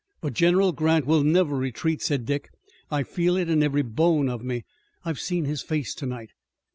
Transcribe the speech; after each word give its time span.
"But 0.19 0.33
General 0.33 0.71
Grant 0.71 1.05
will 1.05 1.23
never 1.23 1.55
retreat," 1.55 2.01
said 2.01 2.25
Dick. 2.25 2.49
"I 2.89 3.03
feel 3.03 3.37
it 3.37 3.51
in 3.51 3.61
every 3.61 3.83
bone 3.83 4.29
of 4.29 4.43
me. 4.43 4.65
I've 5.05 5.19
seen 5.19 5.45
his 5.45 5.61
face 5.61 5.93
tonight." 5.93 6.31